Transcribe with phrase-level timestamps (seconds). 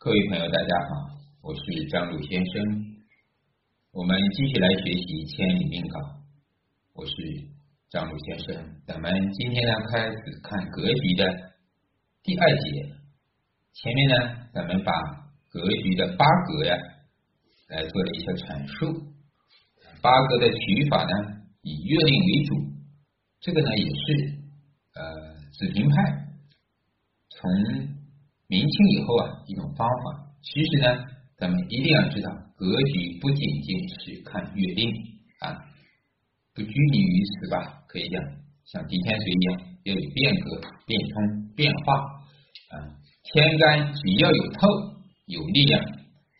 [0.00, 2.62] 各位朋友，大家好，我是张鲁先生。
[3.90, 5.98] 我们继续来学习《千里命稿》，
[6.94, 7.12] 我是
[7.90, 8.78] 张鲁先生。
[8.86, 11.26] 咱们今天呢，开始看格局的
[12.22, 12.94] 第二节。
[13.74, 14.92] 前面呢，咱们把
[15.50, 16.78] 格局的八格呀，
[17.66, 19.02] 来做了一些阐述。
[20.00, 22.54] 八格的取法呢，以月令为主，
[23.40, 24.38] 这个呢，也是
[24.94, 26.28] 呃子平派
[27.30, 27.97] 从。
[28.48, 31.04] 明清以后啊，一种方法，其实呢，
[31.36, 34.88] 咱们一定要知道，格局不仅仅是看月令
[35.40, 35.52] 啊，
[36.54, 37.84] 不拘泥于此吧？
[37.86, 38.22] 可以讲，
[38.64, 41.94] 像地天水一样，要有变革、变通、变化
[42.72, 42.88] 啊。
[43.24, 44.66] 天干只要有透、
[45.26, 45.84] 有力量，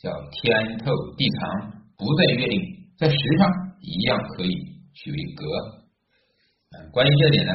[0.00, 2.58] 叫天透地长，不在月令，
[2.96, 4.54] 在时上一样可以
[4.94, 5.44] 取为格。
[6.70, 7.52] 啊，关于这点呢，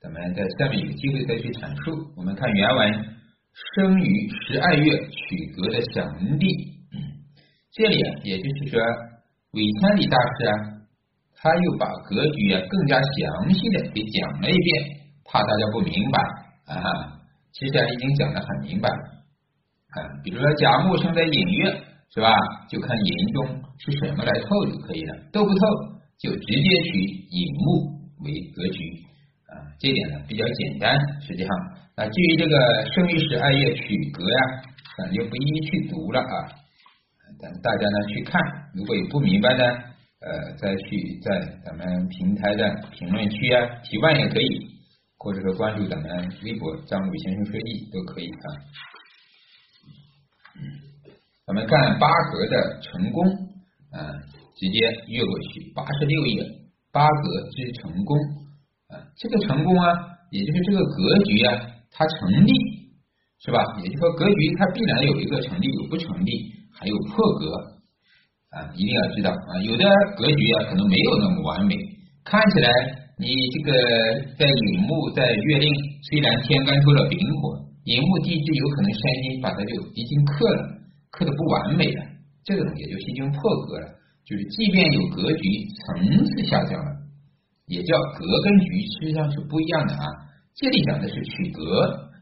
[0.00, 2.12] 咱们在下面有机会再去阐述。
[2.16, 3.15] 我们看原文。
[3.56, 6.46] 生于十二月取格的小文帝，
[7.72, 8.78] 这里啊，也就是说，
[9.52, 10.52] 韦千里大师啊，
[11.32, 16.20] 他又把格局啊更加详细的给讲了一遍，怕大家不明白
[16.66, 16.76] 啊。
[17.52, 20.04] 其实啊，已经讲的很明白啊。
[20.22, 22.28] 比如说甲木生在寅月，是吧？
[22.68, 25.66] 就看寅中是什么来透就可以了，都不透
[26.18, 27.88] 就直接取寅木
[28.22, 28.84] 为格局
[29.48, 29.64] 啊。
[29.78, 31.50] 这点呢比较简单，实际上。
[31.96, 34.38] 啊，至于这个生于十二月曲格呀，
[34.98, 36.44] 咱就不一一去读了啊。
[37.40, 38.38] 等大家呢去看，
[38.74, 39.64] 如果有不明白的，
[40.20, 44.68] 呃，再去在咱们平台的评论区啊提问也可以，
[45.16, 48.46] 或者说关注咱们微博张伟先生说艺都可以啊。
[50.56, 50.60] 嗯
[51.46, 53.24] 咱们看八格的成功，
[53.92, 54.04] 啊，
[54.54, 56.44] 直接越过去，八十六页
[56.92, 58.18] 八格之成功
[58.88, 59.96] 啊，这个成功啊，
[60.30, 61.72] 也就是这个格局啊。
[61.96, 62.52] 它成立
[63.40, 63.56] 是吧？
[63.80, 67.48] 也就是说，格局它必然有一个成立，有不成立，还有破格
[68.52, 69.52] 啊，一定要知道啊。
[69.64, 69.84] 有的
[70.16, 71.76] 格局啊，可能没有那么完美，
[72.24, 72.68] 看起来
[73.16, 73.72] 你这个
[74.36, 75.68] 在寅木在月令，
[76.08, 80.60] 虽然天干出了丙火，寅木地支有可能山金把它就已经克了，
[81.12, 82.04] 克的不完美了，
[82.44, 83.88] 这种也就是已经破格了。
[84.26, 85.42] 就是即便有格局，
[85.80, 86.90] 层次下降了，
[87.68, 90.04] 也叫格跟局实际上是不一样的啊。
[90.56, 91.60] 这里讲的是取格，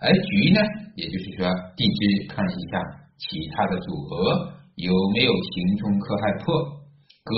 [0.01, 0.59] 而局呢，
[0.97, 1.47] 也就是说
[1.77, 2.83] 地支看一下
[3.17, 6.53] 其他的组合有没有行冲克害破，
[7.23, 7.33] 格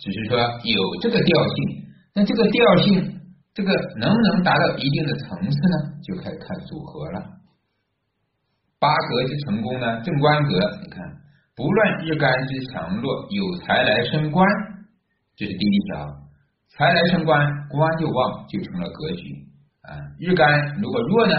[0.00, 3.20] 只是说有这个调性，那这个调性
[3.54, 3.70] 这个
[4.00, 5.94] 能不能达到一定的层次呢？
[6.02, 7.22] 就开始看组合了。
[8.80, 11.06] 八格之成功呢，正官格，你看
[11.54, 14.44] 不论日干之强弱，有财来生官，
[15.36, 16.04] 这是第一条，
[16.70, 19.51] 财来生官，官就旺，就成了格局。
[19.82, 21.34] 啊，日干如果弱呢，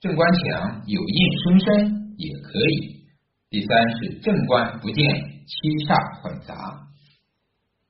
[0.00, 3.04] 正官强有印生身也可以。
[3.50, 5.04] 第三是正官不见
[5.44, 5.52] 七
[5.84, 6.54] 煞混杂。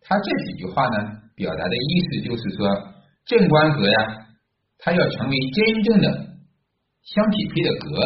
[0.00, 2.66] 他这几句话呢，表达的意思就是说，
[3.24, 4.26] 正官格呀，
[4.78, 6.10] 它要成为真正的
[7.02, 8.02] 相匹配的格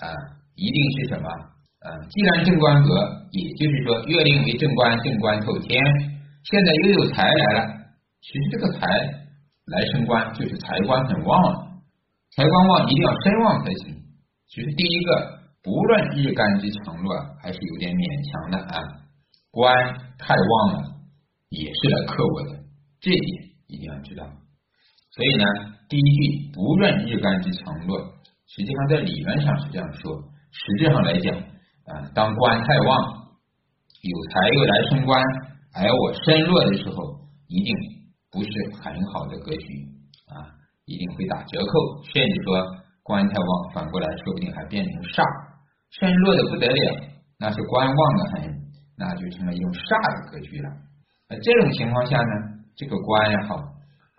[0.00, 0.16] 啊，
[0.56, 1.92] 一定是什么啊？
[2.08, 2.88] 既然正官格，
[3.32, 5.78] 也就是说月令为正官，正官透天，
[6.44, 7.66] 现在又有财来了，
[8.22, 9.27] 其实这个财。
[9.68, 11.68] 来升官就是财官很旺了，
[12.34, 13.94] 财官旺一定要身旺才行。
[14.48, 17.12] 其实第一个，不论日干之强弱，
[17.42, 18.80] 还是有点勉强的啊。
[19.50, 19.76] 官
[20.18, 20.96] 太旺了，
[21.50, 22.64] 也是来克我的，
[23.00, 24.24] 这一点一定要知道。
[25.12, 25.44] 所以呢，
[25.88, 27.98] 第一句不论日干之强弱，
[28.46, 30.16] 实际上在理论上是这样说，
[30.50, 33.36] 实质上来讲啊，当官太旺，
[34.00, 35.22] 有财又来升官，
[35.74, 37.97] 而我身弱的时候，一定。
[38.30, 38.50] 不是
[38.82, 39.66] 很好的格局
[40.28, 40.52] 啊，
[40.84, 42.60] 一定会打折扣，甚至说
[43.02, 45.24] 官太旺，反过来说不定还变成煞，
[45.90, 48.60] 身弱的不得了，那是官旺的很，
[48.98, 49.88] 那就成了一种煞
[50.20, 50.68] 的格局了。
[51.30, 53.56] 那这种情况下呢，这个官也好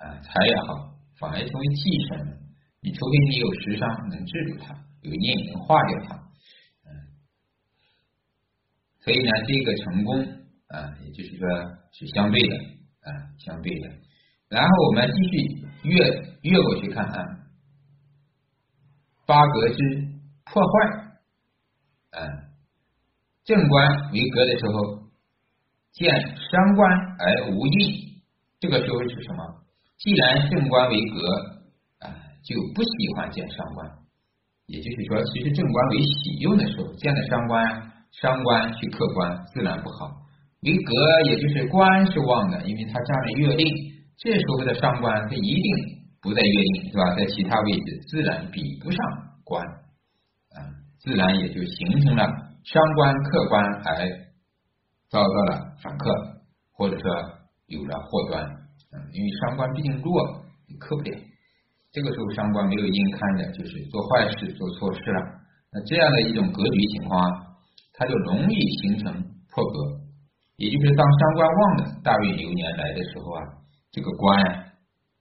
[0.02, 2.38] 啊，财也好，反而成为忌神了。
[2.82, 6.16] 你除非你有食伤能制住它，有印能化掉它，
[6.90, 7.14] 嗯，
[9.06, 10.26] 所以呢，这个成功
[10.74, 11.46] 啊，也就是说
[11.94, 12.56] 是相对的。
[13.00, 13.90] 啊，相对的，
[14.50, 16.06] 然后我们继续越
[16.42, 17.26] 越过去看啊，
[19.28, 19.78] 八格之
[20.46, 21.20] 破坏，
[22.12, 22.28] 嗯，
[23.46, 25.04] 正官为格的时候，
[25.92, 28.22] 见伤官而无印，
[28.60, 29.64] 这个时候是什么？
[29.98, 31.28] 既然正官为格
[32.00, 32.10] 啊，
[32.44, 33.88] 就不喜欢见伤官，
[34.66, 40.10] 也就是说，其实正官为喜用的时候，见了伤官，伤官去克官，自然不好。
[40.62, 40.94] 为格，
[41.26, 43.68] 也就是官是旺的，因为它占了月令，
[44.20, 45.72] 这时候的上官他一定
[46.22, 47.16] 不在月令，是吧？
[47.16, 49.00] 在其他位置，自然比不上
[49.46, 50.60] 官啊，
[51.00, 52.26] 自然也就形成了
[52.64, 54.08] 伤官克官而
[55.10, 56.12] 遭到了反克，
[56.74, 57.10] 或者说
[57.68, 58.44] 有了祸端，
[58.92, 60.12] 嗯，因为伤官毕竟弱，
[60.68, 61.18] 你克不了。
[61.92, 65.22] 这个时候伤官没有阴看着，就是做坏事、做错事了。
[65.72, 67.56] 那这样的一种格局情况啊，
[67.94, 69.14] 它就容易形成
[69.50, 70.02] 破格。
[70.58, 73.42] 也就是当伤官旺的大运流年来的时候啊，
[74.00, 74.72] 这个官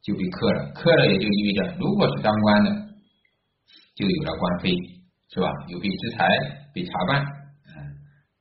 [0.03, 2.71] 就被克了，克了也就意味着，如果是当官的，
[3.97, 4.71] 就有了官非，
[5.35, 5.51] 是吧？
[5.67, 6.29] 有被制裁、
[6.73, 7.21] 被查办。
[7.67, 7.75] 嗯，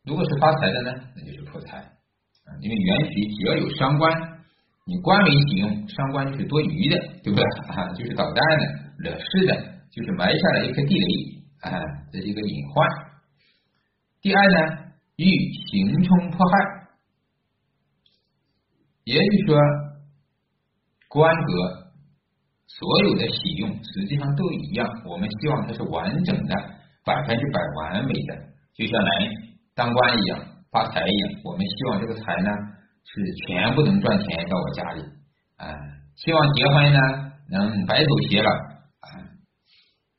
[0.05, 1.77] 如果是发财的呢，那就是破财。
[1.79, 4.13] 啊，因为原局只要有伤官，
[4.85, 7.43] 你官为己用，伤官就是多余的，对不对？
[7.73, 9.57] 啊，就是捣蛋的、惹事的，
[9.89, 11.37] 就是埋下了一颗地雷。
[11.61, 11.81] 啊，
[12.11, 12.87] 这是一个隐患。
[14.21, 14.77] 第二呢，
[15.15, 15.25] 遇
[15.71, 16.87] 行冲迫害，
[19.03, 19.57] 也就是说，
[21.09, 21.51] 官格
[22.67, 24.87] 所有的喜用实际上都一样。
[25.05, 26.55] 我们希望它是完整的，
[27.05, 28.35] 百分之百完美的，
[28.75, 29.11] 就像来
[29.75, 30.39] 当官一样，
[30.71, 31.41] 发财一样。
[31.43, 32.49] 我们希望这个财呢
[33.03, 35.01] 是全部能赚钱到我家里
[35.57, 35.73] 啊，
[36.15, 36.99] 希望结婚呢
[37.49, 39.07] 能白头偕老啊，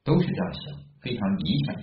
[0.04, 0.88] 都是这样想。
[1.00, 1.76] 非常理想，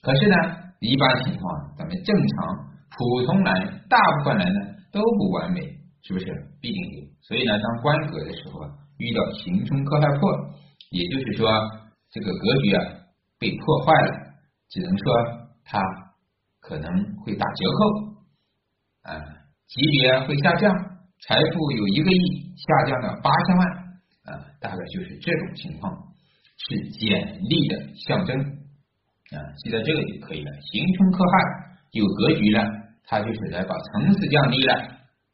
[0.00, 0.36] 可是呢，
[0.80, 2.56] 一般情况，咱们正常
[2.96, 4.60] 普通人，大部分人呢
[4.90, 5.60] 都不完美，
[6.00, 6.24] 是不是？
[6.58, 7.11] 必定有。
[7.22, 10.30] 所以呢，当官格的时候啊，遇到行冲克害破，
[10.90, 11.48] 也就是说，
[12.10, 12.84] 这个格局啊
[13.38, 14.34] 被破坏了，
[14.68, 15.04] 只能说
[15.64, 15.80] 它
[16.60, 16.90] 可能
[17.22, 17.78] 会打折扣
[19.02, 19.14] 啊，
[19.68, 20.74] 级别会下降，
[21.20, 23.68] 财富有一个亿下降到八千万
[24.24, 25.92] 啊，大概就是这种情况，
[26.58, 28.38] 是简历的象征。
[29.32, 30.50] 啊，记得这个就可以了。
[30.60, 32.62] 行冲克害有格局了，
[33.04, 34.74] 它就是来把层次降低了，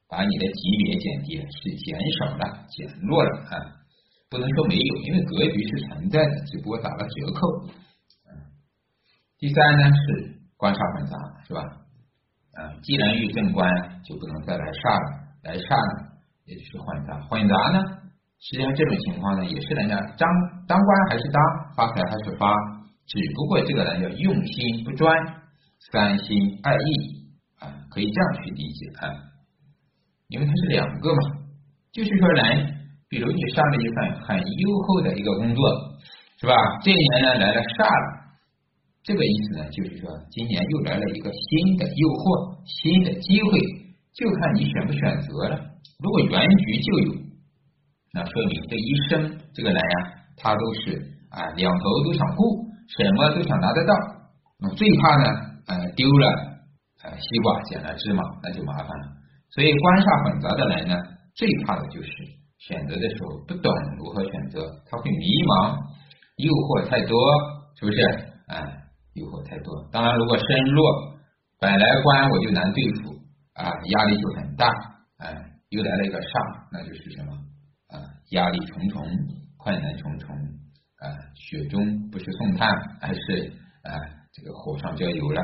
[0.09, 3.55] 把你的级别减低，是减少了、减弱了啊。
[4.31, 7.71] 不能说没有，因为格局是存在的，只不过打了折扣。
[9.39, 11.17] 第三呢是官煞混杂，
[11.47, 11.61] 是吧？
[12.59, 13.65] 啊，既然遇正官，
[14.03, 15.07] 就不能再来煞了，
[15.45, 16.11] 来煞呢，
[16.45, 17.21] 也就是混杂。
[17.29, 17.79] 混杂呢，
[18.41, 20.29] 实际上这种情况呢，也是人家当
[20.67, 21.41] 当官还是当，
[21.77, 22.53] 发财还是发。
[23.07, 25.17] 只不过这个人叫用心不专，
[25.93, 27.31] 三心二意
[27.61, 29.07] 啊，可以这样去理解啊，
[30.29, 31.21] 因为它是两个嘛，
[31.93, 32.65] 就是说人，
[33.09, 35.63] 比如你上了一份很优厚的一个工作，
[36.41, 36.55] 是吧？
[36.83, 38.07] 这一年呢来了煞了，
[39.03, 43.59] 这个意思呢，就是说今年又来了一个新的诱惑，新的机会，
[44.13, 45.57] 就看你选不选择了。
[45.99, 47.13] 如果原局就有，
[48.13, 49.97] 那说明这一生这个人呀，
[50.37, 52.69] 他都是啊两头都想顾。
[52.89, 53.93] 什么都想拿得到，
[54.61, 55.25] 那最怕呢？
[55.67, 56.27] 呃，丢了
[57.05, 59.18] 呃西瓜捡了芝麻，那就麻烦了。
[59.51, 60.95] 所以官煞混杂的人呢，
[61.35, 62.11] 最怕的就是
[62.59, 65.77] 选择的时候不懂如何选择，他会迷茫，
[66.37, 67.17] 诱惑太多，
[67.79, 67.99] 是不是？
[68.47, 68.61] 啊，
[69.15, 69.89] 诱惑太多。
[69.91, 70.83] 当然，如果身弱，
[71.59, 73.15] 本来官我就难对付
[73.55, 74.69] 啊，压力就很大，
[75.19, 75.33] 啊，
[75.71, 77.33] 又来了一个煞，那就是什么？
[77.89, 79.03] 啊，压力重重，
[79.57, 80.29] 困难重重。
[80.99, 82.69] 啊，雪中不是送炭，
[83.01, 83.53] 而是
[83.83, 83.95] 啊，
[84.33, 85.41] 这个火上浇油了，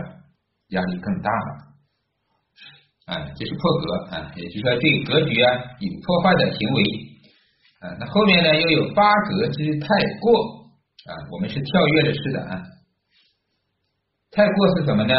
[0.68, 1.73] 压力更大了。
[3.06, 6.82] 啊，这是破格啊，也就是说对格局啊有破坏的行为
[7.80, 7.92] 啊。
[8.00, 9.88] 那后面呢又有八格之太
[10.20, 10.32] 过
[11.04, 12.62] 啊，我们是跳跃的式的啊。
[14.30, 15.14] 太过是什么呢？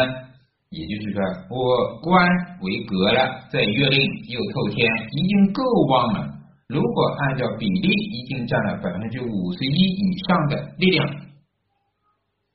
[0.70, 2.28] 也就是说我官
[2.60, 6.28] 为格了，在月令又透天，已经够旺了。
[6.66, 11.08] 如果按照比例，已经占了百分之五十一以上的力量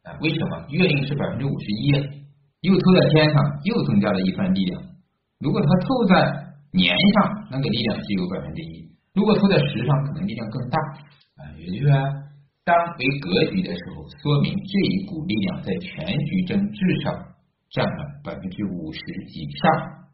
[0.03, 0.12] 啊？
[0.20, 1.91] 为什么月令是百分之五十一，
[2.67, 4.84] 又透在天上，又增加了一份力量？
[5.41, 6.13] 如果它透在
[6.71, 10.77] 年上，那个力量只有百分之一；如果透在时上，可能力量更大
[11.36, 11.51] 啊。
[11.57, 11.98] 也就是说，
[12.63, 17.12] 当为格局的时候，说明这一股力量在全局中至少
[17.71, 19.00] 占了百分之五十
[19.33, 20.05] 以上。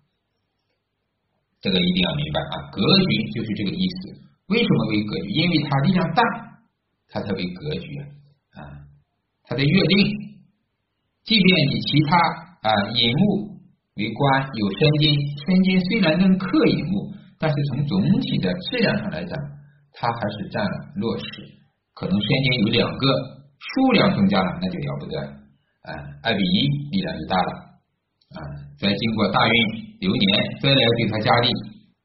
[1.60, 4.22] 这个一定要明白啊，格局就是这个意思。
[4.48, 5.29] 为什么为格局？
[5.29, 6.24] 因为它力量大，
[7.10, 8.00] 它才为格局
[8.55, 8.88] 啊。
[9.43, 10.07] 它的月令，
[11.25, 12.17] 即便你其他
[12.69, 13.57] 啊引木
[13.98, 15.13] 为官有申金，
[15.44, 19.36] 申金虽然能克乙木，但是从总体的质量上来讲，
[19.94, 21.25] 它还是占了弱势。
[21.94, 23.06] 可能申金有两个，
[23.58, 25.92] 数量增加了，那就了不得啊，
[26.24, 27.51] 二比一，力量就大了
[28.38, 28.39] 啊。
[28.80, 29.88] 再经过大运。
[30.00, 31.50] 流年再来对它加力，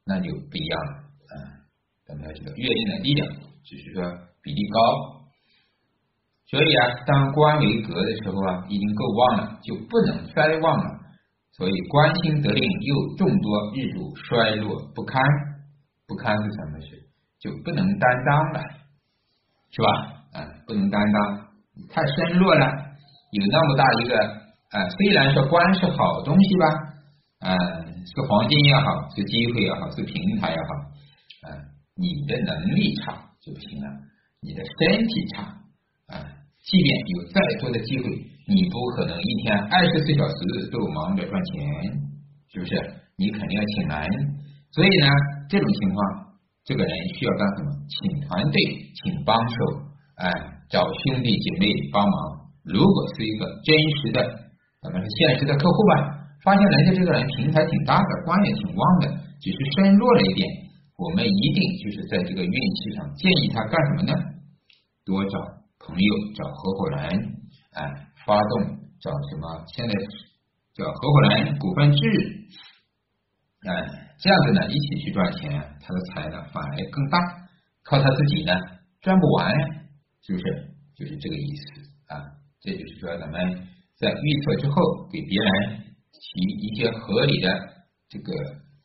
[0.03, 0.91] 那就不一样了
[1.29, 1.61] 啊！
[2.07, 3.27] 咱们要知道月令的力量，
[3.63, 4.01] 只是说
[4.41, 4.79] 比例高，
[6.49, 11.02] 所以啊，当官为格的时候啊，已经够旺了，就不能衰旺了。
[11.55, 15.21] 所以官星得令又众多，日主衰落不堪，
[16.07, 16.99] 不堪是什么事？
[17.39, 18.59] 就不能担当了，
[19.69, 19.87] 是吧？
[20.33, 21.47] 啊，不能担当，
[21.89, 24.17] 太身弱了，有那么大一个
[24.71, 26.65] 啊，虽然说官是好东西吧，
[27.39, 27.55] 啊，
[27.85, 31.53] 是黄金也好，是机会也好，是平台也好，啊，
[31.95, 33.87] 你的能力差就不行了，
[34.41, 35.43] 你的身体差，
[36.07, 36.17] 啊，
[36.63, 38.09] 即便有再多的机会，
[38.47, 41.63] 你不可能一天二十四小时都忙着赚钱，
[42.51, 42.75] 是不是？
[43.15, 44.09] 你肯定要请人，
[44.71, 45.07] 所以呢，
[45.47, 45.97] 这种情况，
[46.65, 47.69] 这个人需要干什么？
[47.87, 48.57] 请团队，
[48.97, 49.55] 请帮手，
[50.15, 50.31] 哎，
[50.69, 52.15] 找兄弟姐妹帮忙。
[52.65, 53.71] 如果是一个真
[54.01, 54.19] 实的，
[54.81, 59.07] 咱们是现实的客户吧，发现人家这个人平台挺大的，官也挺旺的，
[59.39, 60.49] 只是身弱了一点，
[60.97, 64.13] 我们一定就是在这个运气上建议他干什么呢？
[65.05, 65.39] 多找
[65.79, 67.03] 朋友，找合伙人，
[67.75, 67.83] 哎，
[68.25, 69.63] 发动找什么？
[69.75, 69.93] 现在
[70.73, 71.99] 叫合伙人股份制，
[73.67, 75.51] 哎，这样子呢，一起去赚钱，
[75.81, 77.19] 他的财呢反而更大，
[77.83, 78.53] 靠他自己呢
[79.01, 79.53] 赚不完，
[80.21, 80.43] 是不是？
[80.95, 82.21] 就是这个意思啊。
[82.61, 83.67] 这就是说，咱们
[83.99, 84.75] 在预测之后，
[85.11, 87.49] 给别人提一些合理的
[88.07, 88.31] 这个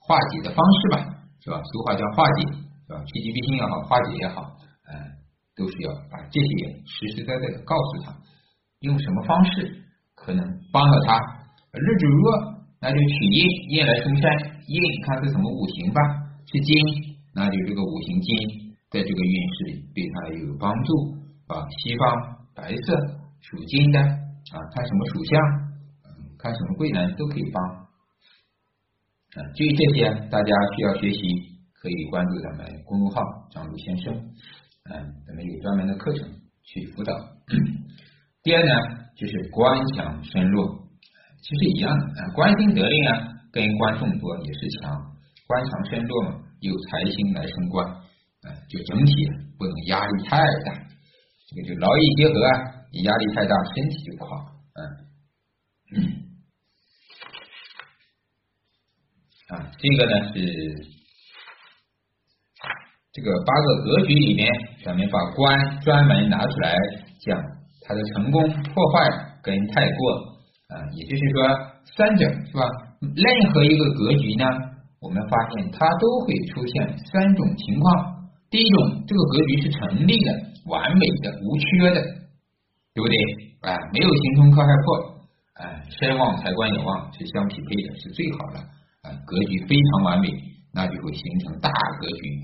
[0.01, 1.63] 化解的方式吧，是吧？
[1.63, 2.43] 俗话叫化解，
[2.89, 3.05] 是吧？
[3.05, 4.43] 趋吉避凶也好，化解也好，
[4.91, 4.99] 嗯，
[5.55, 8.19] 都是要把这些实实在在的告诉他，
[8.81, 9.83] 用什么方式
[10.15, 11.19] 可能帮到他。
[11.73, 14.31] 日主弱，那就取印，印来生山，
[14.67, 16.01] 印看是什么五行吧？
[16.51, 16.75] 是金，
[17.35, 21.15] 那就这个五行金在这个运势里对他有帮助，
[21.47, 23.19] 啊，西方白色。
[23.41, 25.41] 属金的啊，看什么属相，
[26.39, 27.87] 看什么贵人都可以帮啊。
[29.55, 31.21] 至于这些，大家需要学习，
[31.73, 34.13] 可以关注咱们公众号张璐先生，
[34.91, 36.29] 嗯，咱们有专门的课程
[36.65, 37.15] 去辅导。
[38.49, 38.73] 第二呢，
[39.15, 40.89] 就是官强身弱，
[41.43, 44.91] 其实一样的啊，官星得令啊，跟官众多也是强，
[45.47, 49.13] 官强身弱嘛，有财星来升官，啊，就整体
[49.59, 50.73] 不能压力太大，
[51.47, 52.51] 这个就劳逸结合啊。
[52.91, 54.31] 你压力太大，身体就不好。
[54.73, 56.01] 嗯，
[59.49, 60.41] 啊，这个呢是
[63.13, 64.51] 这个八个格局里面，
[64.87, 66.75] 咱们把官专门拿出来
[67.21, 67.58] 讲
[67.89, 70.37] 它的成功、破坏跟太过
[70.69, 71.49] 啊，也就是说
[71.97, 72.63] 三者是吧？
[73.01, 74.45] 任何一个格局呢，
[75.01, 78.29] 我们发现它都会出现三种情况。
[78.51, 80.31] 第一种，这个格局是成立的、
[80.67, 82.19] 完美的、无缺的。
[82.95, 83.17] 对不对？
[83.61, 88.59] 啊，没有形成克害破，啊，身旺财官也旺，是相匹配的，是最好的，
[89.03, 90.29] 啊，格局非常完美，
[90.75, 92.43] 那就会形成大格局，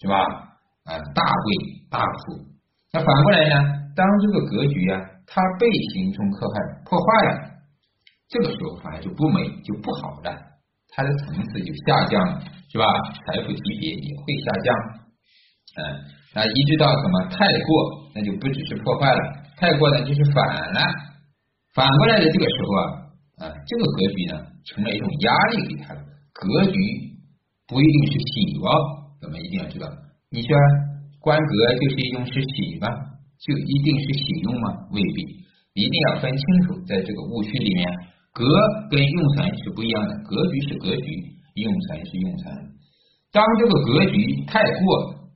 [0.00, 0.16] 是吧？
[0.84, 1.54] 啊，大贵
[1.90, 2.40] 大富。
[2.94, 3.85] 那反过来呢？
[3.96, 7.40] 当这个格局啊，它被形冲克害破坏了，
[8.28, 10.36] 这个时候反而就不美，就不好了，
[10.90, 12.84] 它的层次就下降了，是吧？
[13.24, 14.76] 财富级别也会下降，
[15.80, 15.82] 嗯，
[16.34, 19.20] 那一直到什么太过，那就不只是破坏了。
[19.56, 20.80] 太过呢，就是反了，
[21.72, 26.00] 反过来的这个时候啊，啊，这个格局呢，成了一种压力给他了。
[26.34, 26.78] 格局
[27.66, 28.68] 不一定是喜哦，
[29.22, 29.88] 咱们一定要知道。
[30.28, 30.54] 你说
[31.20, 32.88] 官格就是一种是喜吧？
[33.38, 34.68] 就一定是喜用吗？
[34.92, 35.22] 未必，
[35.74, 37.86] 一定要分清楚，在这个误区里面，
[38.32, 38.44] 格
[38.90, 40.14] 跟用神是不一样的。
[40.24, 41.08] 格局是格局，
[41.54, 42.52] 用神是用神。
[43.32, 44.86] 当这个格局太过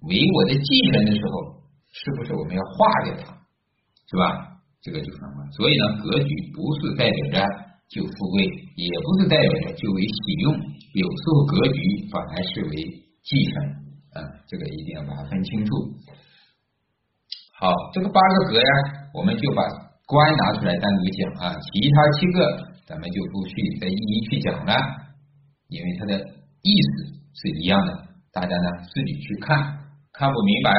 [0.09, 1.61] 为我的忌神的时候，
[1.93, 3.37] 是不是我们要化掉它？
[4.09, 4.59] 是吧？
[4.81, 5.45] 这个就是什么？
[5.53, 7.47] 所以呢，格局不是代表着
[7.91, 8.45] 就富贵，
[8.77, 12.77] 也不是代表着就为喜用，有时候格局反而是为
[13.23, 13.55] 忌神
[14.17, 15.71] 啊，这个一定要把它分清楚。
[17.61, 18.73] 好，这个八个格呀，
[19.13, 19.61] 我们就把
[20.07, 22.41] 官拿出来单独讲啊，其他七个
[22.87, 24.73] 咱们就不去再一一去讲了，
[25.69, 26.19] 因为它的
[26.63, 27.93] 意思是一样的，
[28.33, 29.61] 大家呢自己去看
[30.11, 30.73] 看不明白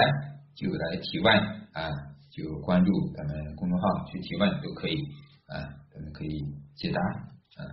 [0.56, 1.38] 就来提问
[1.74, 2.10] 啊。
[2.32, 4.96] 就关注咱们公众号去提问都可以
[5.48, 5.60] 啊，
[5.94, 6.40] 咱们可以
[6.76, 7.00] 解答
[7.62, 7.68] 啊。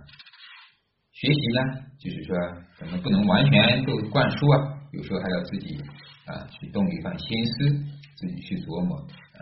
[1.13, 2.35] 学习呢，就是说
[2.77, 5.77] 咱们不能完全都灌输啊，有时候还要自己
[6.25, 7.69] 啊去动一番心思，
[8.15, 8.97] 自己去琢磨
[9.37, 9.39] 啊，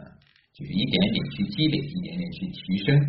[0.53, 2.99] 就是一点点去积累，一点点去提升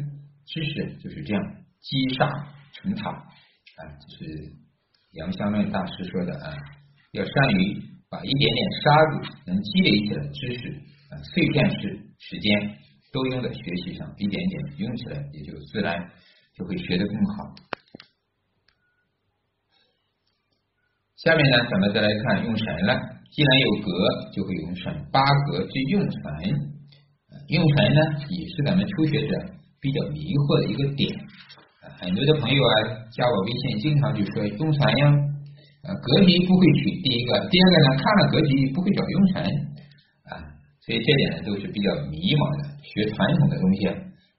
[0.47, 1.43] 知识，就是这样
[1.81, 2.29] 积沙
[2.73, 3.81] 成塔啊。
[4.09, 4.53] 这是
[5.13, 6.55] 杨香论大师说的啊，
[7.13, 10.69] 要善于把一点点沙子能积累起来的知识
[11.11, 11.19] 啊。
[11.35, 12.79] 碎片式时间
[13.13, 15.99] 都用在学习上，一点点用起来，也就自然
[16.55, 17.55] 就会学得更好。
[21.19, 22.95] 下面呢，咱们再来看用神了。
[23.35, 23.91] 既然有格，
[24.31, 24.87] 就会用神。
[25.11, 25.19] 八
[25.51, 26.23] 格之用神，
[27.51, 29.35] 用神呢，也是咱们初学者
[29.83, 31.11] 比较迷惑的一个点。
[31.99, 32.75] 很多的朋友啊，
[33.11, 35.05] 加我微信，经常就说用神呀，
[35.91, 37.03] 呃，格局不会取。
[37.03, 39.43] 第一个，第二个呢，看了格局不会找用神
[40.31, 40.39] 啊。
[40.87, 43.91] 所以这点呢都是比较迷茫的，学传统的东西，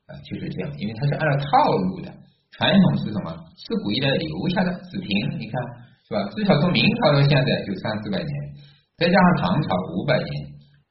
[0.07, 2.07] 啊，就是这样，因为它是按照套路的。
[2.55, 3.35] 传统是什么？
[3.67, 5.59] 自古以来留下的子平，你看
[6.09, 6.25] 是吧？
[6.33, 8.33] 至少从明朝到现在就三四百年，
[8.97, 10.29] 再加上唐朝五百年，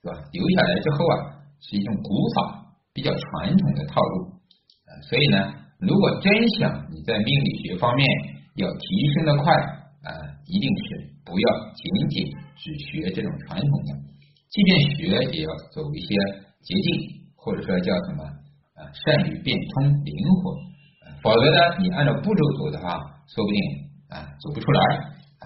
[0.00, 0.14] 是吧？
[0.30, 4.30] 留下来之后啊，是一种古法，比较传统的套路。
[5.10, 8.06] 所以呢，如果真想你在命理学方面
[8.62, 9.52] 要提升的快
[10.06, 10.10] 啊，
[10.46, 13.98] 一定是不要仅仅只学这种传统的，
[14.54, 16.14] 即便学也要走一些
[16.62, 20.54] 捷径，或者说叫什么啊，善于变通灵活。
[21.22, 22.94] 否则呢，你按照步骤走的话，
[23.26, 24.80] 说不定啊走不出来，
[25.40, 25.44] 啊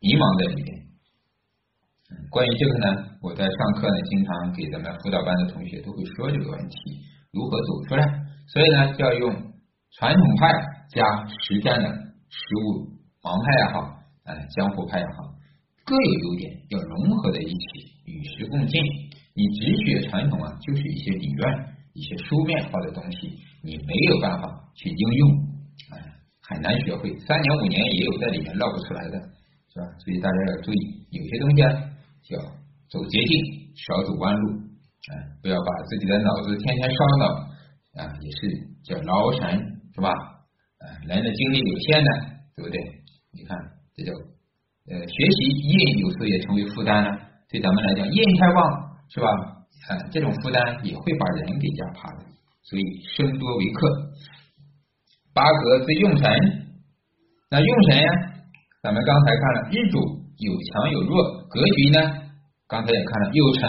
[0.00, 0.88] 迷茫在里面。
[2.30, 2.86] 关于这个呢，
[3.20, 6.76] 我在上课呢，经常给咱们辅导班的同学都会说这个问题，
[7.32, 8.04] 如何走出来。
[8.48, 9.32] 所以呢，就要用
[9.98, 10.48] 传统派
[10.88, 11.88] 加实战的
[12.28, 12.88] 实物，
[13.20, 13.92] 盲派也好，
[14.24, 15.34] 哎江湖派也好，
[15.84, 18.80] 各有优点，要融合在一起，与时共进。
[19.34, 21.76] 你只学传统啊，就是一些理论。
[21.94, 23.26] 一些书面化的东西，
[23.60, 25.30] 你没有办法去应用，
[25.90, 25.98] 哎，
[26.48, 27.12] 很难学会。
[27.20, 29.20] 三年五年也有在里面绕不出来的，
[29.68, 29.84] 是吧？
[30.00, 30.80] 所以大家要注意，
[31.12, 31.68] 有些东西啊，
[32.24, 32.40] 叫
[32.88, 33.32] 走捷径，
[33.76, 34.56] 少走弯路，
[35.12, 35.12] 哎，
[35.42, 37.24] 不要把自己的脑子天天烧脑，
[38.00, 38.40] 啊，也是
[38.82, 39.60] 叫劳神，
[39.94, 40.08] 是吧？
[40.10, 42.10] 啊，人的精力有限的，
[42.56, 42.80] 对不对？
[43.36, 43.58] 你看，
[43.94, 44.12] 这叫
[44.88, 47.18] 呃，学习业有时候也成为负担了，
[47.50, 49.28] 对咱们来讲，业太旺，是吧？
[49.88, 52.24] 啊，这种负担也会把人给压趴的，
[52.62, 52.82] 所以
[53.16, 54.08] 生多为克。
[55.38, 56.26] 八格之用神，
[57.48, 58.10] 那用神呀，
[58.82, 60.02] 咱们刚才看了日主
[60.42, 61.98] 有强有弱，格局呢，
[62.66, 63.62] 刚才也看了有成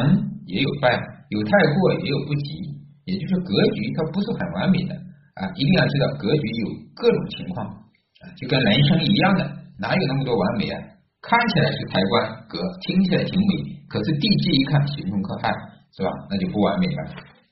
[0.49, 0.89] 也有败，
[1.29, 2.73] 有太过也有不及，
[3.05, 4.97] 也就是格局它不是很完美的
[5.37, 6.65] 啊，一定要知道格局有
[6.97, 9.45] 各种情况啊，就跟人生一样的，
[9.77, 10.81] 哪有那么多完美啊？
[11.21, 15.53] 看起来是财官格，听起来挺美，可是地支一看，刑冲克害。
[15.91, 16.09] 是吧？
[16.29, 17.01] 那就不完美了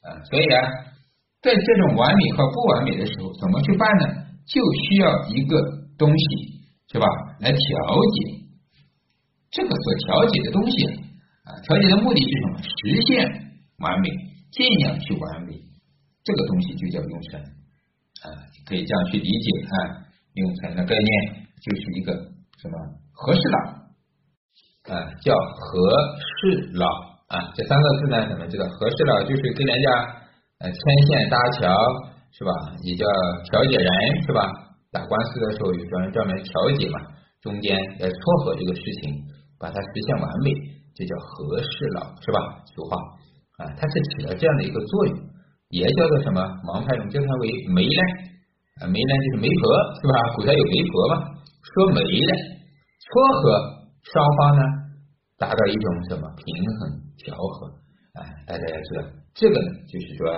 [0.05, 0.13] 啊！
[0.29, 0.61] 所以啊，
[1.47, 4.05] 在这种完美和不完美的时候，怎么去办呢？
[4.43, 5.55] 就需要一个
[5.97, 6.59] 东西，
[6.91, 7.07] 是吧？
[7.39, 8.43] 来调节
[9.49, 10.85] 这个所调节的东西
[11.47, 12.59] 啊，调节的目的是什么？
[12.59, 13.23] 实现
[13.79, 14.09] 完美，
[14.51, 15.53] 尽量去完美。
[16.25, 18.27] 这个东西就叫用神啊，
[18.67, 20.03] 可以这样去理解啊。
[20.33, 22.13] 用神的概念就是一个
[22.61, 22.77] 什么
[23.13, 23.57] 合适了
[24.93, 25.79] 啊，叫合
[26.19, 26.85] 适了。
[27.27, 30.15] 啊，这三个字呢，咱们知道合适了，就是跟人家
[30.59, 31.69] 呃牵线搭桥，
[32.31, 32.51] 是吧？
[32.83, 33.05] 也叫
[33.51, 33.89] 调解人，
[34.25, 34.41] 是吧？
[34.91, 36.99] 打官司的时候有专门专门调解嘛，
[37.41, 39.21] 中间来撮合这个事情，
[39.59, 40.49] 把它实现完美，
[40.95, 42.39] 这叫和事佬，是吧？
[42.73, 42.97] 俗话
[43.61, 45.15] 啊，它是起了这样的一个作用，
[45.69, 46.41] 也叫做什么？
[46.65, 48.01] 盲派中叫它为媒呢，
[48.81, 49.69] 啊，媒呢就是媒婆，
[50.01, 50.13] 是吧？
[50.37, 51.15] 古代有媒婆嘛，
[51.61, 52.31] 说媒的
[52.97, 54.63] 撮合双方呢，
[55.37, 56.45] 达到一种什么平
[56.81, 57.05] 衡？
[57.17, 57.69] 调和，
[58.17, 59.03] 哎，大家要知道，
[59.33, 60.33] 这个呢，就是说，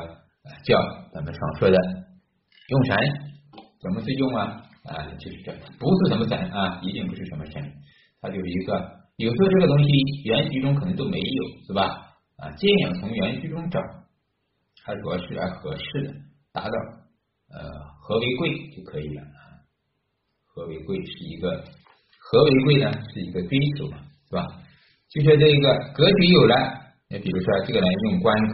[0.63, 0.77] 叫
[1.13, 1.77] 咱们常说的
[2.67, 2.97] 用神，
[3.81, 4.61] 怎么是用啊？
[4.83, 7.61] 啊，就是这，不是什么神啊，一定不是什么神，
[8.21, 8.73] 它就是一个，
[9.17, 9.89] 有时候这个东西
[10.25, 12.15] 原局中可能都没有，是吧？
[12.37, 13.79] 啊，尽量从原局中找，
[14.83, 16.13] 它主要是来合适的，
[16.51, 16.71] 达到
[17.53, 17.69] 呃
[18.01, 19.39] 和为贵就可以了啊。
[20.45, 21.63] 和为贵是一个，
[22.19, 24.45] 和为贵呢是一个追求嘛，是吧？
[25.09, 26.78] 就说这个格局有了，
[27.09, 28.29] 你比如说这个人用官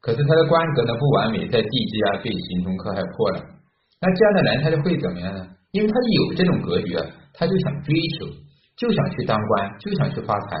[0.00, 3.38] 可是他的官格呢不完美，在地支啊被刑冲克害破了，
[4.00, 5.46] 那这样的人他就会怎么样呢？
[5.72, 8.26] 因为他有这种格局啊，他就想追求，
[8.76, 10.56] 就想去当官，就想去发财，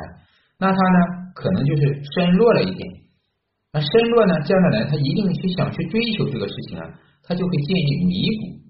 [0.58, 0.98] 那他呢
[1.34, 2.86] 可能就是身弱了一点，
[3.72, 6.84] 那身弱呢，这样的人他一定去想去追求这个事情啊，
[7.22, 8.60] 他就会建议弥补。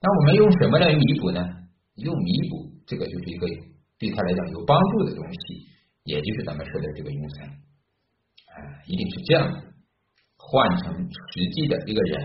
[0.00, 1.44] 那我们用什么来弥补呢？
[1.96, 3.46] 用弥补，这个就是一个
[3.98, 5.66] 对他来讲有帮助的东西。
[6.04, 7.48] 也就是咱们说的这个用神，
[8.52, 9.56] 啊，一定是这样的，
[10.36, 12.20] 换成实际的一个人，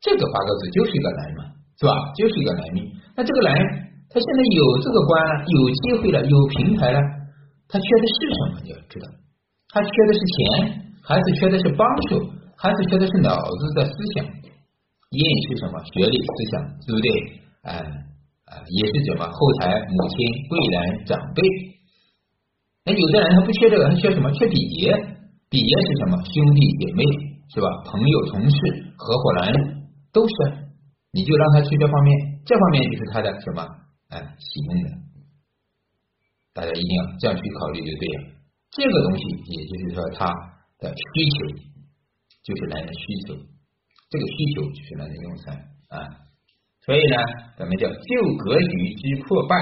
[0.00, 1.44] 这个八个字就是一个人嘛，
[1.78, 1.92] 是吧？
[2.16, 2.84] 就是一个人命。
[3.16, 3.52] 那这个人，
[4.08, 7.00] 他现在有这个官了，有机会了，有平台了，
[7.68, 8.60] 他缺的是什么？
[8.64, 9.06] 你要知道，
[9.68, 12.20] 他缺的是钱，还是缺的是帮手，
[12.56, 14.24] 还是缺的是脑子的思想？
[15.10, 15.82] 印是什么？
[15.92, 17.08] 学历、思想，对不对？
[17.62, 17.72] 啊
[18.46, 19.26] 啊，也是什么？
[19.26, 20.16] 后台母亲、
[20.48, 21.42] 贵人、长辈。
[22.84, 24.30] 那有的人他不缺这个，他缺什么？
[24.32, 25.09] 缺礼节。
[25.50, 26.16] 比劫是什么？
[26.24, 27.02] 兄弟姐妹
[27.52, 27.66] 是吧？
[27.90, 28.56] 朋友、同事、
[28.96, 30.34] 合伙人都是。
[31.12, 33.66] 你就让他去这方面，这方面就是他的什么？
[34.10, 34.90] 哎，喜用的。
[36.54, 38.30] 大家一定要这样去考虑就对了。
[38.70, 40.30] 这个东西也就是说他
[40.78, 41.46] 的需求，
[42.44, 43.34] 就是男人需求。
[44.08, 45.52] 这个需求就是男人用神
[45.90, 45.98] 啊。
[46.86, 47.16] 所以呢，
[47.58, 49.56] 咱们叫旧格局之破败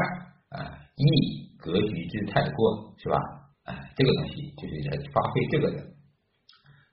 [0.51, 1.48] 啊，易。
[1.59, 3.18] 格局之太过是吧？
[3.68, 5.76] 哎，这个东西就是来发挥这个的。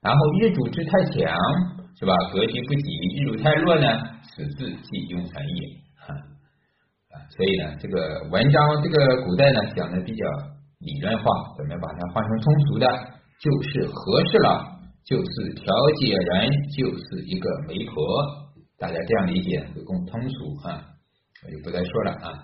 [0.01, 1.31] 然后日主之太强，
[1.97, 2.13] 是吧？
[2.33, 2.83] 格局不济，
[3.15, 3.87] 日主太弱呢，
[4.21, 5.59] 此字即用残也。
[6.03, 6.11] 啊，
[7.31, 10.23] 所以呢，这个文章这个古代呢讲的比较
[10.79, 11.23] 理论化，
[11.57, 12.85] 咱们把它换成通俗的，
[13.39, 17.95] 就是合适了，就是调解人，就是一个媒婆，
[18.77, 20.83] 大家这样理解会更通俗哈。
[21.45, 22.43] 我就不再说了啊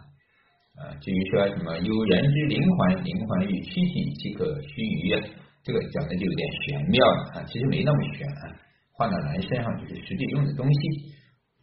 [0.80, 4.82] 啊，至于说什么有人之灵魂，灵魂与躯体即可须
[5.12, 5.22] 臾，
[5.64, 8.56] 这个讲的就有点玄妙了啊，其实没那么玄啊，
[8.94, 10.80] 换到人身上就是实际用的东西。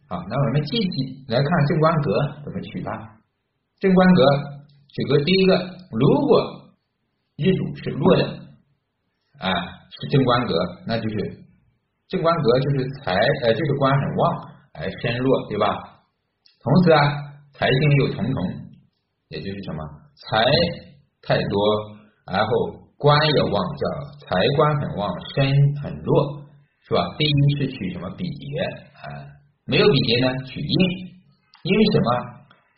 [0.07, 0.87] 好，那我们继续
[1.27, 2.89] 来看正官格怎么取它。
[3.79, 4.21] 正官格
[4.89, 5.53] 取个第一个，
[5.91, 6.75] 如果
[7.37, 8.23] 日主是弱的
[9.39, 9.49] 啊，
[9.89, 10.53] 是正官格，
[10.87, 11.15] 那就是
[12.07, 15.67] 正官格就是财呃，就是官很旺而身弱，对吧？
[16.61, 16.99] 同时啊，
[17.53, 18.35] 财星又重重，
[19.29, 19.77] 也就是什么
[20.15, 20.43] 财
[21.21, 21.53] 太多，
[22.25, 22.49] 然后
[22.97, 23.83] 官也旺，叫
[24.25, 25.45] 财官很旺，身
[25.83, 26.41] 很弱，
[26.81, 27.05] 是吧？
[27.19, 28.59] 第一是取什么比劫
[28.97, 29.05] 啊？
[29.65, 30.77] 没有比劫呢，取印，
[31.61, 32.09] 因为什么？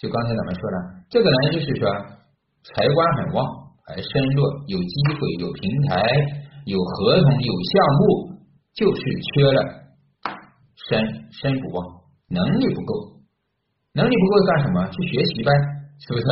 [0.01, 0.77] 就刚才咱们说了，
[1.09, 1.87] 这个人就是说
[2.63, 3.47] 财官很旺
[3.87, 6.03] 而身弱，有机会、有平台、
[6.65, 8.35] 有合同、有项目，
[8.75, 9.63] 就是缺了
[10.75, 10.99] 身
[11.31, 13.23] 身不旺，能力不够，
[13.93, 14.85] 能力不够干什么？
[14.89, 15.51] 去学习呗，
[16.07, 16.25] 是不是？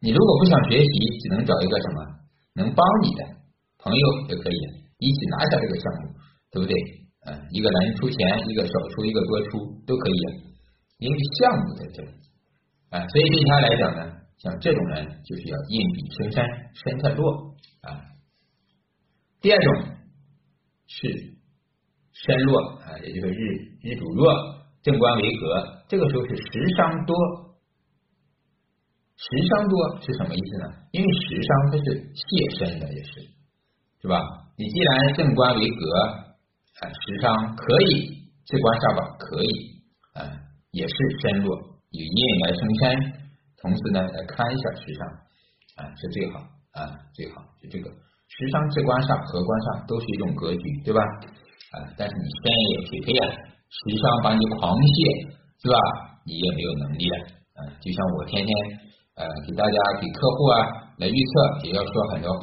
[0.00, 2.04] 你如果不想学习，只能找一个什么
[2.54, 3.24] 能帮你的
[3.78, 4.58] 朋友也可以
[4.98, 6.14] 一起拿下这个项目，
[6.50, 6.74] 对不对？
[7.24, 10.20] 嗯，一个人出钱，一个少出，一个多出都可以，
[10.98, 12.08] 因为项目在这里
[12.90, 18.10] 啊，所以对他来讲呢，像这种人就是要硬比生山，身太弱啊。
[19.40, 19.84] 第二种
[20.88, 21.08] 是
[22.12, 24.34] 身弱啊，也就是日日主弱，
[24.82, 27.16] 正官为格，这个时候是食伤多，
[29.22, 30.66] 食伤多是什么意思呢？
[30.90, 32.26] 因为食伤它是泄
[32.58, 33.22] 身的，也是
[34.02, 34.18] 是吧？
[34.58, 35.84] 你既然正官为格。
[36.82, 39.52] 啊时伤可以，这官下榜可以，
[40.14, 40.26] 啊，
[40.72, 43.12] 也是身弱，有印来生身，
[43.60, 45.06] 同时呢来看一下时伤，
[45.76, 46.40] 啊是最好，
[46.72, 51.00] 啊最好就这个时伤这官煞和官煞都是一种格局，对吧？
[51.70, 54.98] 啊，但是你身也匹配啊，时伤把你狂泄，
[55.62, 55.76] 是吧？
[56.26, 57.16] 你也没有能力了，
[57.62, 58.50] 啊，就像我天天
[59.16, 60.56] 呃给大家给客户啊
[60.98, 61.32] 来预测，
[61.66, 62.40] 也要说很多话，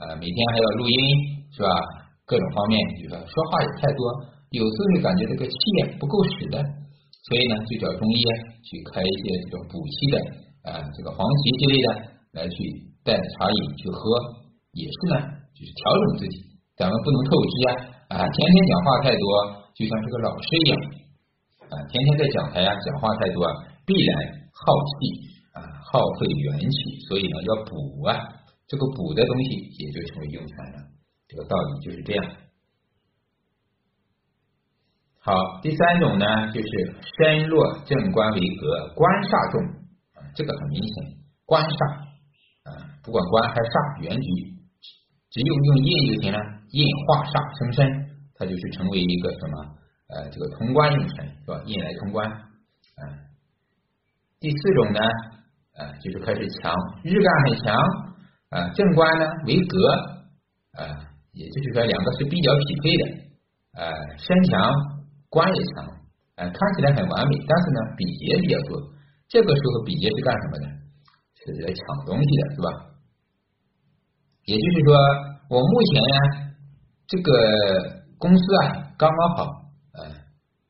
[0.00, 0.98] 呃每天还要录音，
[1.52, 1.68] 是吧？
[2.26, 4.00] 各种方面，比如说说话也太多，
[4.56, 5.58] 有时候就感觉这个气
[6.00, 6.56] 不够使的，
[7.28, 8.16] 所以呢，就找中医
[8.64, 10.16] 去开一些这种补气的
[10.72, 11.88] 啊，这个黄芪之类的
[12.32, 12.56] 来去
[13.04, 14.00] 带茶饮去喝，
[14.72, 15.16] 也是呢，
[15.52, 16.36] 就是调整自己。
[16.80, 17.70] 咱们不能透支啊
[18.16, 19.26] 啊，天天讲话太多，
[19.76, 20.74] 就像这个老师一样
[21.68, 23.44] 啊，天天在讲台呀讲话太多，
[23.84, 24.10] 必然
[24.48, 25.33] 耗气，
[25.94, 28.18] 耗费元气，所以呢要补啊，
[28.66, 30.90] 这个补的东西也就成为用财了。
[31.28, 32.26] 这个道理就是这样。
[35.20, 36.68] 好，第三种呢，就是
[37.16, 39.62] 身弱正官为格，官煞重
[40.14, 40.94] 啊，这个很明显，
[41.46, 41.78] 官煞
[42.64, 44.28] 啊，不管官还是煞，原局
[45.30, 46.38] 只用用印就行了，
[46.70, 47.86] 印化煞生身，
[48.34, 49.78] 它就是成为一个什么
[50.08, 51.62] 呃，这个通关用神是吧？
[51.66, 53.02] 印来通关啊。
[54.40, 55.00] 第四种呢，
[55.74, 57.74] 啊，就是开始强，日干很强
[58.50, 59.76] 啊，正官呢为格
[60.78, 61.10] 啊。
[61.34, 64.70] 也就是说，两个是比较匹配的，啊，身强，
[65.28, 65.84] 官也强，
[66.36, 68.80] 啊，看起来很完美，但是呢，比劫比较多。
[69.26, 70.66] 这个时候比劫是干什么的？
[71.34, 72.68] 是来抢东西的，是吧？
[74.44, 74.94] 也就是说，
[75.50, 76.54] 我目前呢，
[77.08, 79.44] 这个公司啊，刚刚好，
[79.94, 80.14] 呃，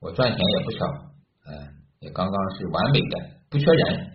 [0.00, 0.86] 我赚钱也不少，
[1.44, 1.52] 呃，
[2.00, 4.13] 也刚刚是完美的，不缺人。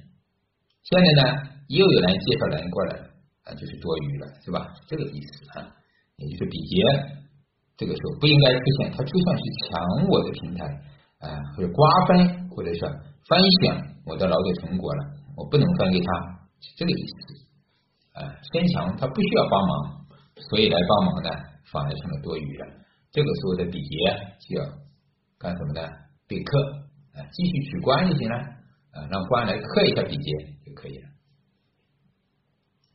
[0.84, 2.98] 现在呢，又有人介绍人过来，
[3.44, 4.74] 啊，就是多余了，是吧？
[4.88, 5.76] 这个意思啊。
[6.20, 6.76] 也就是比劫，
[7.78, 10.66] 这个时候不应该出现，它就算是抢我的平台
[11.20, 15.06] 啊，或者瓜分，或者是分享我的劳动成果了，
[15.38, 16.12] 我不能分给他，
[16.60, 18.36] 是这个意思啊。
[18.52, 20.06] 先强他不需要帮忙，
[20.50, 21.30] 所以来帮忙呢，
[21.72, 22.66] 反而成了多余了。
[23.14, 23.96] 这个时候的比劫
[24.42, 24.66] 就要
[25.38, 25.88] 干什么呢？
[26.28, 26.60] 被克
[27.16, 28.36] 啊，继续取关就行了
[28.92, 30.32] 啊，让官来刻一下笔节
[30.66, 31.06] 就可以了。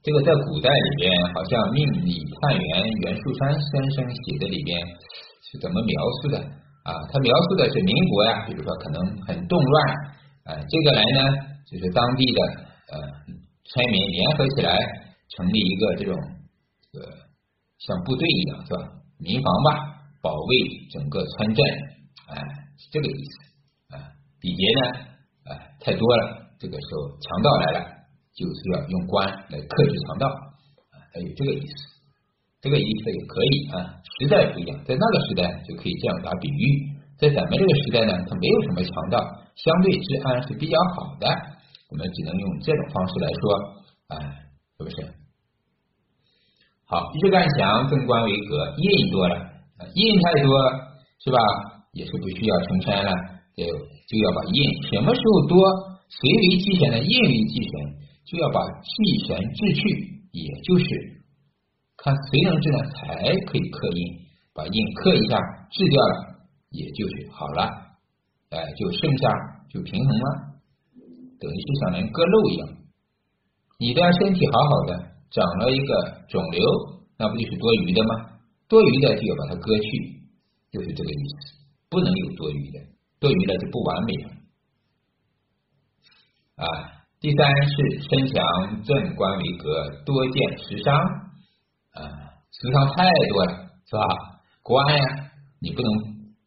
[0.03, 4.77] 这个在古代里边，好像《命理探员袁树山先生写的里边
[5.49, 6.37] 是怎么描述的
[6.85, 6.93] 啊？
[7.09, 9.75] 他描述的是民国呀，比如说可能很动乱
[10.45, 11.21] 啊，这个来呢，
[11.65, 12.41] 就是当地的
[12.93, 13.01] 呃
[13.65, 14.77] 村民联合起来
[15.37, 16.13] 成立一个这种
[16.93, 17.01] 呃
[17.79, 18.93] 像部队一样是吧？
[19.17, 20.53] 民防吧，保卫
[20.93, 21.65] 整个村镇，
[22.29, 22.37] 哎，
[22.77, 24.13] 是这个意思啊。
[24.39, 25.14] 比劫呢，
[25.85, 27.95] 太多了，这个时候强盗来了。
[28.35, 30.27] 就是要用官来克制强盗
[30.91, 31.75] 啊，它有这个意思，
[32.61, 33.95] 这个意思也可以啊。
[34.19, 39.23] 时代不一样，在那个时代就可以这样打比喻在咱们这个时代呢，它没有什么强盗，
[39.55, 41.29] 相对治安是比较好的。
[41.91, 43.55] 我们只能用这种方式来说，
[44.09, 44.19] 啊，
[44.79, 44.97] 是不是？
[46.87, 49.37] 好，日干强，正官为格，印多了，
[49.95, 50.59] 印太多
[51.23, 51.39] 是吧？
[51.93, 53.13] 也是不需要成山了，
[53.57, 54.59] 就就要把印
[54.91, 55.63] 什么时候多，
[56.09, 56.99] 谁为忌神呢？
[56.99, 57.73] 印为忌神，
[58.27, 59.83] 就要把忌神制去，
[60.33, 60.85] 也就是
[61.97, 65.39] 看谁能治呢，才可以克印，把印克一下，
[65.71, 66.15] 治掉了，
[66.71, 67.63] 也就是好了，
[68.51, 69.31] 哎，就剩下
[69.71, 70.27] 就平衡了，
[71.39, 72.69] 等于是像人割肉一样。
[73.79, 74.99] 你的身体好好的，
[75.31, 76.63] 长了一个肿瘤，
[77.19, 78.39] 那不就是多余的吗？
[78.69, 79.89] 多余的就要把它割去，
[80.73, 81.55] 就是这个意思。
[81.91, 82.81] 不能有多余的，
[83.25, 84.29] 多余的就不完美了
[86.61, 86.69] 啊。
[87.21, 88.37] 第三是身强
[88.85, 92.05] 正官为格，多见食伤啊，
[92.53, 93.53] 食伤太多了
[93.89, 94.05] 是吧？
[94.63, 95.03] 官呀，
[95.59, 95.91] 你不能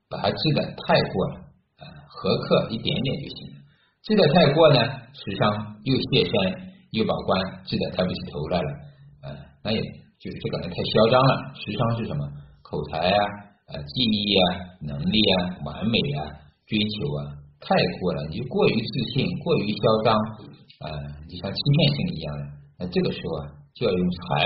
[0.07, 1.35] 把它治的太过了
[1.81, 3.57] 啊，合克一点点就行了。
[4.03, 4.79] 治的太过呢，
[5.13, 5.49] 食伤
[5.81, 6.33] 又泄身，
[6.91, 8.69] 又把官治的抬不起头来了
[9.23, 9.81] 啊，那也
[10.19, 11.53] 就是这个人太嚣张了。
[11.55, 12.21] 食伤是什么？
[12.61, 13.47] 口才啊。
[13.67, 16.23] 啊，记忆啊，能力啊，完美啊，
[16.67, 17.19] 追求啊，
[17.63, 20.13] 太过了，你就过于自信，过于嚣张
[20.83, 20.91] 啊，
[21.27, 22.43] 你像欺骗性一样的。
[22.79, 24.45] 那这个时候啊，就要用财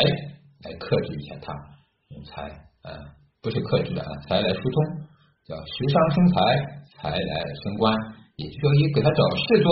[0.63, 1.51] 来克制一下它，
[2.09, 2.43] 用财
[2.83, 2.93] 啊，
[3.41, 4.77] 不是克制的啊，财来疏通，
[5.45, 6.37] 叫食伤生财，
[6.95, 7.91] 财来升官，
[8.37, 9.71] 也就是说，你给他找事做，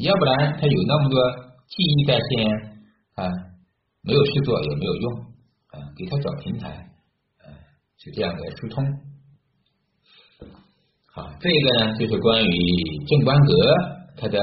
[0.00, 1.18] 要不然他有那么多
[1.66, 2.54] 记忆在先
[3.16, 3.24] 啊，
[4.02, 5.12] 没有事做也没有用
[5.72, 6.68] 啊，给他找平台。
[6.68, 6.86] 啊
[8.00, 8.84] 是这样的疏通，
[11.18, 12.52] 啊，这个呢就是关于
[13.10, 13.52] 正官格
[14.16, 14.38] 它的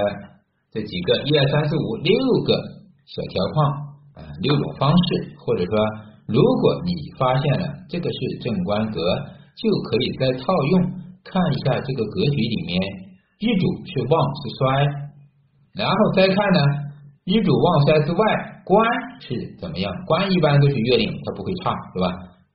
[0.72, 2.12] 这几个一二三四五六
[2.44, 2.52] 个
[3.08, 3.72] 小条框
[4.20, 5.72] 啊，六种方式，或者说，
[6.28, 9.00] 如果你发现了这个是正官格，
[9.56, 10.82] 就可以再套用
[11.24, 12.76] 看一下这个格局里面
[13.40, 14.66] 日主是旺是衰，
[15.80, 16.60] 然后再看呢
[17.24, 18.20] 日主旺衰之外，
[18.66, 18.84] 官
[19.22, 19.92] 是怎么样？
[20.08, 22.08] 官一般都是月令，它不会差，对吧？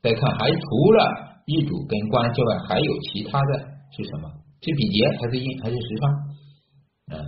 [0.03, 1.01] 再看，还除了
[1.47, 4.31] 日主跟官之外，还有其他的是什么？
[4.63, 6.03] 是比劫还是阴还是时伤？
[7.13, 7.25] 嗯，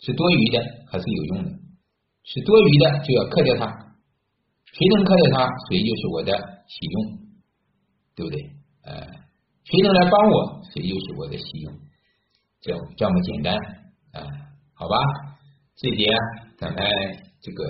[0.00, 0.58] 是多余的
[0.90, 1.50] 还是有用的？
[2.24, 3.66] 是多余的就要克掉它，
[4.64, 6.32] 谁能克掉它，谁就是我的
[6.68, 7.18] 喜用，
[8.14, 8.40] 对不对？
[8.82, 9.06] 呃，
[9.64, 11.72] 谁能来帮我，谁就是我的喜用，
[12.60, 13.54] 这这么简单
[14.12, 14.26] 啊？
[14.74, 14.96] 好吧，
[15.76, 16.04] 这节
[16.58, 16.82] 咱们
[17.40, 17.64] 这个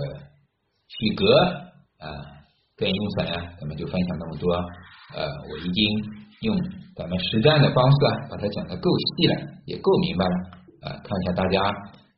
[0.89, 1.27] 取格
[1.99, 2.41] 啊。
[2.81, 4.55] 跟用伞呀，咱们就分享那么多。
[5.15, 5.85] 呃，我已经
[6.41, 6.57] 用
[7.01, 9.35] 咱们实战的方式啊，把它讲的够细了，
[9.65, 10.35] 也够明白了。
[10.83, 11.59] 啊，看一下大家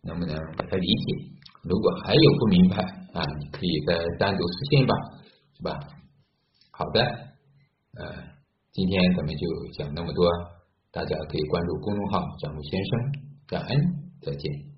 [0.02, 1.38] 能不能把它理解。
[1.62, 2.82] 如果还有不明白
[3.14, 4.92] 啊，你可以再单独私信吧，
[5.56, 5.78] 是吧？
[6.72, 7.00] 好的，
[7.94, 8.10] 呃，
[8.72, 9.46] 今天咱们就
[9.78, 10.26] 讲那么多，
[10.90, 12.98] 大家可以关注公众号“蒋木先生”，
[13.46, 13.78] 感恩，
[14.20, 14.71] 再见。